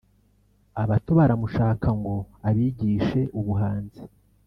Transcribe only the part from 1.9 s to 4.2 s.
ngo abigishe ubuhanzi